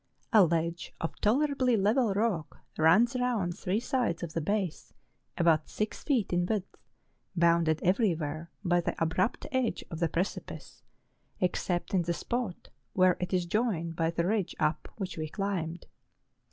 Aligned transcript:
A 0.33 0.43
ledge 0.43 0.95
of 0.99 1.15
tolerably 1.21 1.77
level 1.77 2.11
rock 2.15 2.65
runs 2.75 3.15
round 3.15 3.55
three 3.55 3.79
sides 3.79 4.23
of 4.23 4.33
the 4.33 4.41
base, 4.41 4.93
about 5.37 5.69
six 5.69 6.01
feet 6.03 6.33
in 6.33 6.47
width, 6.47 6.75
bounded 7.35 7.79
everywhere 7.83 8.49
by 8.65 8.81
the 8.81 8.95
abrupt 8.99 9.45
edge 9.51 9.83
of 9.91 9.99
the 9.99 10.09
precipice, 10.09 10.81
except 11.39 11.93
in 11.93 12.01
the 12.01 12.13
spot 12.13 12.69
where 12.93 13.15
it 13.19 13.31
is 13.31 13.45
joined 13.45 13.91
PETER 13.95 13.95
BOTTE. 13.95 14.15
255 14.15 14.15
by 14.15 14.23
the 14.23 14.27
ridge 14.27 14.55
up 14.59 14.87
which 14.97 15.19
we 15.19 15.29
climbed. 15.29 15.85